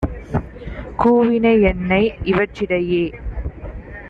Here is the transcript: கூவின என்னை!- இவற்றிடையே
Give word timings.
கூவின 0.99 1.45
என்னை!- 1.63 2.01
இவற்றிடையே 2.31 3.05